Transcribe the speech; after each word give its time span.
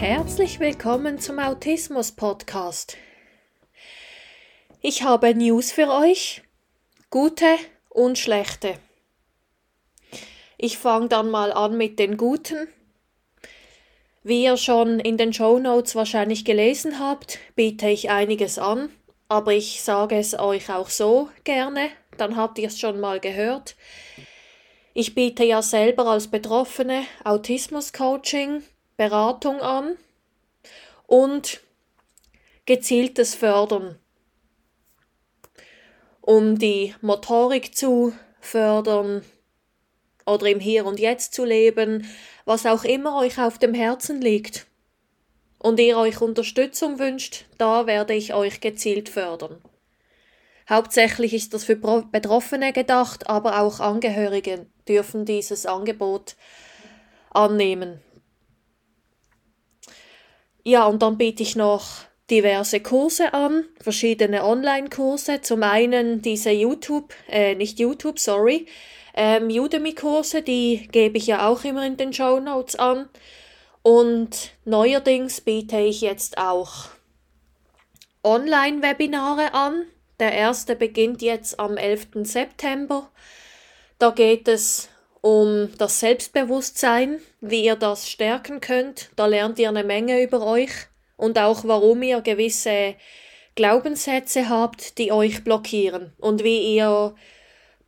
Herzlich 0.00 0.60
willkommen 0.60 1.18
zum 1.18 1.40
Autismus 1.40 2.12
Podcast. 2.12 2.96
Ich 4.80 5.02
habe 5.02 5.34
News 5.34 5.72
für 5.72 5.90
euch, 5.90 6.42
gute 7.10 7.56
und 7.88 8.16
schlechte. 8.16 8.74
Ich 10.56 10.78
fange 10.78 11.08
dann 11.08 11.32
mal 11.32 11.52
an 11.52 11.76
mit 11.76 11.98
den 11.98 12.16
guten. 12.16 12.68
Wie 14.22 14.44
ihr 14.44 14.56
schon 14.56 15.00
in 15.00 15.16
den 15.16 15.32
Show 15.32 15.58
Notes 15.58 15.96
wahrscheinlich 15.96 16.44
gelesen 16.44 17.00
habt, 17.00 17.40
biete 17.56 17.88
ich 17.88 18.08
einiges 18.08 18.56
an, 18.56 18.90
aber 19.28 19.52
ich 19.52 19.82
sage 19.82 20.16
es 20.16 20.38
euch 20.38 20.70
auch 20.70 20.90
so 20.90 21.28
gerne, 21.42 21.90
dann 22.18 22.36
habt 22.36 22.60
ihr 22.60 22.68
es 22.68 22.78
schon 22.78 23.00
mal 23.00 23.18
gehört. 23.18 23.74
Ich 24.94 25.16
biete 25.16 25.42
ja 25.42 25.60
selber 25.60 26.06
als 26.06 26.28
Betroffene 26.28 27.02
Autismus-Coaching, 27.24 28.62
Beratung 28.98 29.60
an 29.60 29.96
und 31.06 31.60
gezieltes 32.66 33.36
Fördern, 33.36 33.96
um 36.20 36.58
die 36.58 36.96
Motorik 37.00 37.76
zu 37.76 38.12
fördern 38.40 39.24
oder 40.26 40.48
im 40.48 40.58
Hier 40.58 40.84
und 40.84 40.98
Jetzt 40.98 41.32
zu 41.32 41.44
leben, 41.44 42.08
was 42.44 42.66
auch 42.66 42.82
immer 42.82 43.20
euch 43.20 43.38
auf 43.40 43.58
dem 43.58 43.72
Herzen 43.72 44.20
liegt 44.20 44.66
und 45.60 45.78
ihr 45.78 45.96
euch 45.96 46.20
Unterstützung 46.20 46.98
wünscht, 46.98 47.44
da 47.56 47.86
werde 47.86 48.14
ich 48.14 48.34
euch 48.34 48.60
gezielt 48.60 49.08
fördern. 49.08 49.62
Hauptsächlich 50.68 51.34
ist 51.34 51.54
das 51.54 51.62
für 51.62 51.76
Betroffene 51.76 52.72
gedacht, 52.72 53.30
aber 53.30 53.60
auch 53.60 53.78
Angehörige 53.78 54.66
dürfen 54.88 55.24
dieses 55.24 55.66
Angebot 55.66 56.34
annehmen. 57.30 58.02
Ja, 60.68 60.84
und 60.84 61.00
dann 61.00 61.16
biete 61.16 61.42
ich 61.42 61.56
noch 61.56 61.86
diverse 62.30 62.80
Kurse 62.80 63.32
an, 63.32 63.64
verschiedene 63.80 64.44
Online-Kurse. 64.44 65.40
Zum 65.40 65.62
einen 65.62 66.20
diese 66.20 66.50
YouTube, 66.50 67.14
äh, 67.26 67.54
nicht 67.54 67.78
YouTube, 67.78 68.18
sorry, 68.18 68.66
ähm, 69.14 69.48
Udemy-Kurse, 69.48 70.42
die 70.42 70.86
gebe 70.92 71.16
ich 71.16 71.26
ja 71.26 71.48
auch 71.48 71.64
immer 71.64 71.86
in 71.86 71.96
den 71.96 72.12
Show 72.12 72.38
Notes 72.38 72.76
an. 72.76 73.08
Und 73.80 74.50
neuerdings 74.66 75.40
biete 75.40 75.80
ich 75.80 76.02
jetzt 76.02 76.36
auch 76.36 76.90
Online-Webinare 78.22 79.54
an. 79.54 79.86
Der 80.20 80.32
erste 80.32 80.76
beginnt 80.76 81.22
jetzt 81.22 81.58
am 81.58 81.78
11. 81.78 82.08
September. 82.24 83.10
Da 83.98 84.10
geht 84.10 84.46
es 84.48 84.90
um 85.20 85.70
das 85.78 86.00
Selbstbewusstsein, 86.00 87.20
wie 87.40 87.64
ihr 87.64 87.76
das 87.76 88.08
stärken 88.08 88.60
könnt. 88.60 89.10
Da 89.16 89.26
lernt 89.26 89.58
ihr 89.58 89.68
eine 89.68 89.84
Menge 89.84 90.22
über 90.22 90.44
euch 90.46 90.70
und 91.16 91.38
auch 91.38 91.64
warum 91.64 92.02
ihr 92.02 92.20
gewisse 92.20 92.94
Glaubenssätze 93.54 94.48
habt, 94.48 94.98
die 94.98 95.10
euch 95.10 95.42
blockieren 95.42 96.12
und 96.18 96.44
wie 96.44 96.76
ihr 96.76 97.14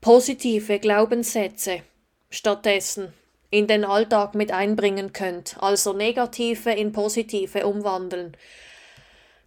positive 0.00 0.78
Glaubenssätze 0.78 1.82
stattdessen 2.30 3.12
in 3.50 3.66
den 3.66 3.84
Alltag 3.84 4.34
mit 4.34 4.52
einbringen 4.52 5.12
könnt, 5.12 5.56
also 5.60 5.92
negative 5.92 6.70
in 6.70 6.92
positive 6.92 7.66
umwandeln. 7.66 8.36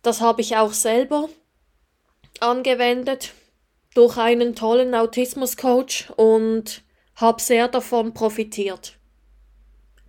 Das 0.01 0.21
habe 0.21 0.41
ich 0.41 0.57
auch 0.57 0.73
selber 0.73 1.29
angewendet 2.39 3.31
durch 3.93 4.17
einen 4.17 4.55
tollen 4.55 4.93
Autismus-Coach 4.93 6.11
und 6.17 6.83
habe 7.15 7.41
sehr 7.41 7.67
davon 7.67 8.13
profitiert. 8.13 8.97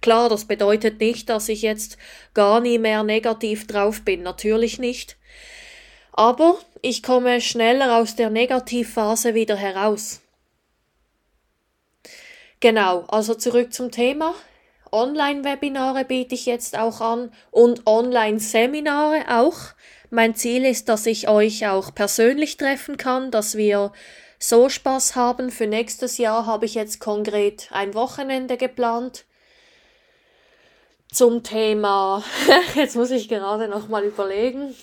Klar, 0.00 0.28
das 0.28 0.44
bedeutet 0.44 1.00
nicht, 1.00 1.30
dass 1.30 1.48
ich 1.48 1.62
jetzt 1.62 1.96
gar 2.34 2.60
nie 2.60 2.78
mehr 2.78 3.02
negativ 3.02 3.66
drauf 3.66 4.02
bin, 4.02 4.22
natürlich 4.22 4.78
nicht. 4.78 5.16
Aber 6.12 6.58
ich 6.82 7.02
komme 7.02 7.40
schneller 7.40 7.96
aus 7.96 8.14
der 8.14 8.30
Negativphase 8.30 9.34
wieder 9.34 9.56
heraus. 9.56 10.20
Genau, 12.60 13.04
also 13.08 13.34
zurück 13.34 13.72
zum 13.72 13.90
Thema. 13.90 14.34
Online-Webinare 14.92 16.04
biete 16.04 16.34
ich 16.34 16.46
jetzt 16.46 16.78
auch 16.78 17.00
an 17.00 17.32
und 17.50 17.86
Online-Seminare 17.86 19.24
auch. 19.28 19.74
Mein 20.10 20.34
Ziel 20.34 20.64
ist, 20.64 20.88
dass 20.88 21.06
ich 21.06 21.28
euch 21.28 21.66
auch 21.66 21.94
persönlich 21.94 22.56
treffen 22.56 22.96
kann, 22.96 23.30
dass 23.30 23.56
wir 23.56 23.92
so 24.38 24.68
Spaß 24.68 25.16
haben. 25.16 25.50
Für 25.50 25.66
nächstes 25.66 26.18
Jahr 26.18 26.46
habe 26.46 26.66
ich 26.66 26.74
jetzt 26.74 27.00
konkret 27.00 27.68
ein 27.70 27.94
Wochenende 27.94 28.56
geplant 28.56 29.24
zum 31.12 31.42
Thema. 31.42 32.24
jetzt 32.74 32.96
muss 32.96 33.10
ich 33.10 33.28
gerade 33.28 33.68
noch 33.68 33.88
mal 33.88 34.04
überlegen. 34.04 34.74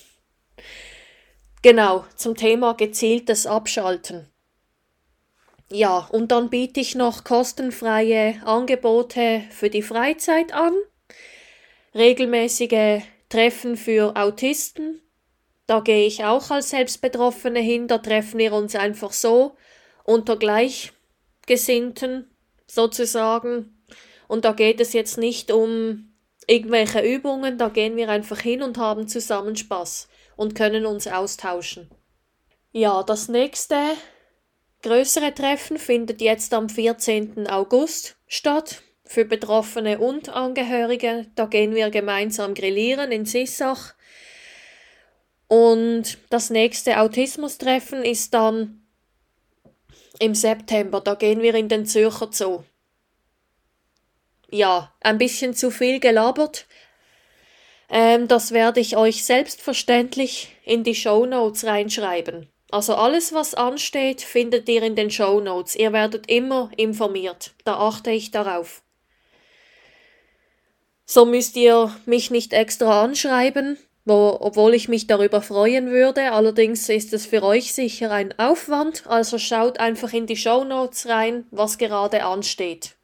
Genau, 1.62 2.04
zum 2.16 2.34
Thema 2.34 2.74
gezieltes 2.74 3.46
Abschalten. 3.46 4.28
Ja, 5.70 6.08
und 6.10 6.32
dann 6.32 6.50
biete 6.50 6.80
ich 6.80 6.94
noch 6.94 7.24
kostenfreie 7.24 8.42
Angebote 8.44 9.44
für 9.50 9.70
die 9.70 9.82
Freizeit 9.82 10.52
an, 10.52 10.74
regelmäßige 11.94 13.02
Treffen 13.28 13.76
für 13.76 14.16
Autisten, 14.16 15.00
da 15.72 15.80
gehe 15.80 16.06
ich 16.06 16.22
auch 16.22 16.50
als 16.50 16.68
Selbstbetroffene 16.68 17.60
hin, 17.60 17.88
da 17.88 17.96
treffen 17.96 18.36
wir 18.36 18.52
uns 18.52 18.74
einfach 18.74 19.10
so 19.14 19.56
unter 20.04 20.36
Gleichgesinnten 20.36 22.30
sozusagen. 22.66 23.82
Und 24.28 24.44
da 24.44 24.52
geht 24.52 24.82
es 24.82 24.92
jetzt 24.92 25.16
nicht 25.16 25.50
um 25.50 26.12
irgendwelche 26.46 27.00
Übungen, 27.00 27.56
da 27.56 27.70
gehen 27.70 27.96
wir 27.96 28.10
einfach 28.10 28.38
hin 28.40 28.62
und 28.62 28.76
haben 28.76 29.08
zusammen 29.08 29.56
Spaß 29.56 30.08
und 30.36 30.54
können 30.54 30.84
uns 30.84 31.06
austauschen. 31.06 31.88
Ja, 32.72 33.02
das 33.02 33.30
nächste 33.30 33.78
größere 34.82 35.32
Treffen 35.32 35.78
findet 35.78 36.20
jetzt 36.20 36.52
am 36.52 36.68
14. 36.68 37.46
August 37.48 38.16
statt 38.26 38.82
für 39.06 39.24
Betroffene 39.24 40.00
und 40.00 40.28
Angehörige. 40.28 41.28
Da 41.34 41.46
gehen 41.46 41.74
wir 41.74 41.88
gemeinsam 41.88 42.52
grillieren 42.52 43.10
in 43.10 43.24
Sissach 43.24 43.94
und 45.52 46.16
das 46.30 46.48
nächste 46.48 46.98
Autismustreffen 46.98 48.06
ist 48.06 48.32
dann 48.32 48.80
im 50.18 50.34
September. 50.34 51.02
Da 51.02 51.14
gehen 51.14 51.42
wir 51.42 51.54
in 51.54 51.68
den 51.68 51.84
Zürcher 51.84 52.30
Zoo. 52.32 52.62
Ja, 54.50 54.94
ein 55.00 55.18
bisschen 55.18 55.52
zu 55.52 55.70
viel 55.70 56.00
gelabert. 56.00 56.64
Ähm, 57.90 58.28
das 58.28 58.52
werde 58.52 58.80
ich 58.80 58.96
euch 58.96 59.24
selbstverständlich 59.24 60.56
in 60.64 60.84
die 60.84 60.94
Show 60.94 61.26
Notes 61.26 61.66
reinschreiben. 61.66 62.48
Also 62.70 62.94
alles, 62.94 63.34
was 63.34 63.52
ansteht, 63.54 64.22
findet 64.22 64.70
ihr 64.70 64.82
in 64.82 64.96
den 64.96 65.10
Show 65.10 65.38
Notes. 65.38 65.76
Ihr 65.76 65.92
werdet 65.92 66.30
immer 66.30 66.70
informiert. 66.78 67.52
Da 67.66 67.74
achte 67.74 68.10
ich 68.10 68.30
darauf. 68.30 68.80
So 71.04 71.26
müsst 71.26 71.56
ihr 71.56 71.94
mich 72.06 72.30
nicht 72.30 72.54
extra 72.54 73.04
anschreiben, 73.04 73.76
wo, 74.04 74.36
obwohl 74.40 74.74
ich 74.74 74.88
mich 74.88 75.06
darüber 75.06 75.42
freuen 75.42 75.90
würde. 75.90 76.32
Allerdings 76.32 76.88
ist 76.88 77.12
es 77.12 77.26
für 77.26 77.42
euch 77.42 77.72
sicher 77.72 78.10
ein 78.10 78.36
Aufwand, 78.38 79.06
also 79.06 79.38
schaut 79.38 79.78
einfach 79.78 80.12
in 80.12 80.26
die 80.26 80.36
Show 80.36 80.64
Notes 80.64 81.08
rein, 81.08 81.46
was 81.50 81.78
gerade 81.78 82.24
ansteht. 82.24 82.96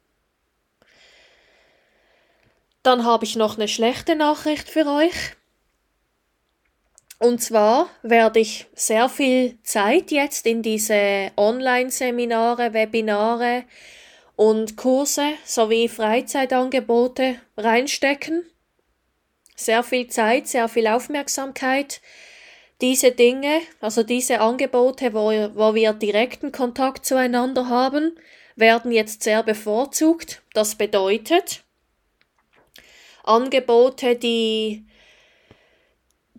Dann 2.83 3.05
habe 3.05 3.25
ich 3.25 3.35
noch 3.35 3.57
eine 3.57 3.67
schlechte 3.67 4.15
Nachricht 4.15 4.69
für 4.69 4.85
euch. 4.85 5.35
Und 7.19 7.43
zwar 7.43 7.89
werde 8.01 8.39
ich 8.39 8.67
sehr 8.73 9.09
viel 9.09 9.57
Zeit 9.63 10.09
jetzt 10.11 10.45
in 10.45 10.61
diese 10.61 11.31
Online-Seminare, 11.35 12.73
Webinare 12.73 13.65
und 14.37 14.77
Kurse 14.77 15.33
sowie 15.43 15.89
Freizeitangebote 15.89 17.35
reinstecken 17.57 18.45
sehr 19.59 19.83
viel 19.83 20.07
Zeit, 20.07 20.47
sehr 20.47 20.67
viel 20.67 20.87
Aufmerksamkeit. 20.87 22.01
Diese 22.81 23.11
Dinge, 23.11 23.59
also 23.81 24.03
diese 24.03 24.39
Angebote, 24.39 25.13
wo, 25.13 25.29
wo 25.55 25.75
wir 25.75 25.93
direkten 25.93 26.51
Kontakt 26.51 27.05
zueinander 27.05 27.67
haben, 27.67 28.17
werden 28.55 28.91
jetzt 28.91 29.23
sehr 29.23 29.43
bevorzugt. 29.43 30.41
Das 30.53 30.75
bedeutet, 30.75 31.63
Angebote, 33.23 34.15
die, 34.15 34.85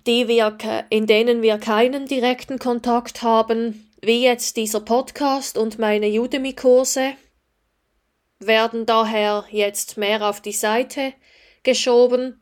die 0.07 0.29
wir, 0.29 0.57
in 0.89 1.07
denen 1.07 1.43
wir 1.43 1.59
keinen 1.59 2.07
direkten 2.07 2.59
Kontakt 2.59 3.23
haben, 3.23 3.87
wie 4.03 4.25
jetzt 4.25 4.57
dieser 4.57 4.81
Podcast 4.81 5.59
und 5.59 5.79
meine 5.79 6.09
Udemy-Kurse, 6.09 7.13
werden 8.39 8.87
daher 8.87 9.45
jetzt 9.51 9.99
mehr 9.99 10.27
auf 10.27 10.41
die 10.41 10.53
Seite 10.53 11.13
geschoben. 11.63 12.41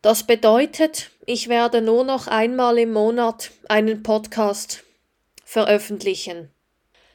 Das 0.00 0.22
bedeutet, 0.22 1.10
ich 1.26 1.48
werde 1.48 1.82
nur 1.82 2.04
noch 2.04 2.28
einmal 2.28 2.78
im 2.78 2.92
Monat 2.92 3.50
einen 3.68 4.02
Podcast 4.02 4.84
veröffentlichen. 5.44 6.50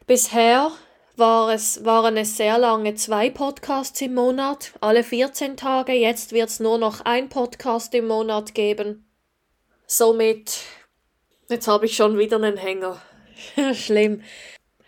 Bisher 0.06 0.72
war 1.16 1.54
es, 1.54 1.86
waren 1.86 2.18
es 2.18 2.36
sehr 2.36 2.58
lange 2.58 2.96
zwei 2.96 3.30
Podcasts 3.30 4.02
im 4.02 4.16
Monat, 4.16 4.74
alle 4.82 5.04
14 5.04 5.56
Tage. 5.56 5.94
Jetzt 5.94 6.34
wird 6.34 6.50
es 6.50 6.60
nur 6.60 6.78
noch 6.78 7.02
ein 7.06 7.30
Podcast 7.30 7.94
im 7.94 8.08
Monat 8.08 8.54
geben. 8.54 9.10
Somit, 9.88 10.60
jetzt 11.50 11.68
habe 11.68 11.86
ich 11.86 11.96
schon 11.96 12.18
wieder 12.18 12.36
einen 12.36 12.58
Hänger. 12.58 13.02
Schlimm. 13.74 14.24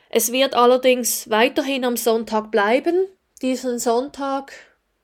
Es 0.09 0.31
wird 0.31 0.53
allerdings 0.53 1.29
weiterhin 1.29 1.85
am 1.85 1.95
Sonntag 1.95 2.51
bleiben. 2.51 3.07
Diesen 3.41 3.79
Sonntag 3.79 4.53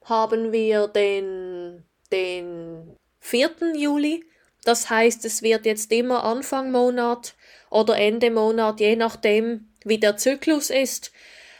haben 0.03 0.51
wir 0.51 0.87
den, 0.87 1.85
den 2.11 2.95
4. 3.19 3.75
Juli. 3.75 4.25
Das 4.63 4.89
heißt, 4.89 5.25
es 5.25 5.41
wird 5.41 5.65
jetzt 5.65 5.91
immer 5.91 6.23
Anfang 6.23 6.71
Monat 6.71 7.35
oder 7.69 7.97
Ende 7.97 8.29
Monat, 8.29 8.79
je 8.79 8.95
nachdem, 8.95 9.69
wie 9.83 9.97
der 9.97 10.17
Zyklus 10.17 10.69
ist, 10.69 11.11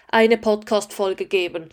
eine 0.09 0.38
Podcast-Folge 0.38 1.25
geben. 1.25 1.69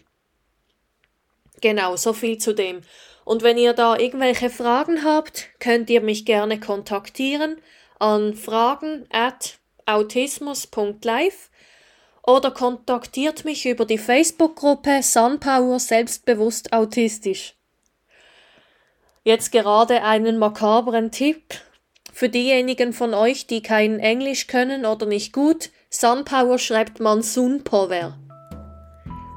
Genau, 1.60 1.96
so 1.96 2.12
viel 2.12 2.38
zu 2.38 2.54
dem. 2.54 2.82
Und 3.24 3.42
wenn 3.42 3.58
ihr 3.58 3.74
da 3.74 3.98
irgendwelche 3.98 4.48
Fragen 4.48 5.04
habt, 5.04 5.48
könnt 5.58 5.90
ihr 5.90 6.00
mich 6.00 6.24
gerne 6.24 6.60
kontaktieren 6.60 7.60
an 7.98 8.34
fragen 8.34 9.06
at 9.10 9.58
autismus.live 9.84 11.50
oder 12.22 12.50
kontaktiert 12.50 13.44
mich 13.44 13.66
über 13.66 13.84
die 13.84 13.98
Facebook-Gruppe 13.98 15.02
Sunpower 15.02 15.80
Selbstbewusst 15.80 16.72
Autistisch. 16.72 17.57
Jetzt 19.28 19.52
gerade 19.52 20.04
einen 20.04 20.38
makabren 20.38 21.10
Tipp 21.10 21.42
für 22.14 22.30
diejenigen 22.30 22.94
von 22.94 23.12
euch, 23.12 23.46
die 23.46 23.60
kein 23.60 24.00
Englisch 24.00 24.46
können 24.46 24.86
oder 24.86 25.04
nicht 25.04 25.34
gut. 25.34 25.68
Sunpower 25.90 26.58
schreibt 26.58 26.98
man 26.98 27.20
Sunpower. 27.20 28.16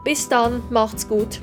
Bis 0.05 0.29
dann, 0.29 0.63
macht's 0.69 1.09
gut. 1.09 1.41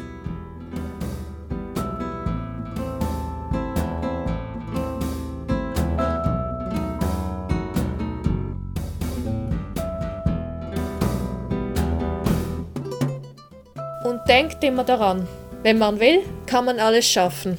Und 14.05 14.27
denkt 14.27 14.65
immer 14.65 14.85
daran, 14.85 15.29
wenn 15.63 15.77
man 15.77 16.01
will, 16.01 16.23
kann 16.47 16.65
man 16.65 16.79
alles 16.81 17.07
schaffen. 17.07 17.59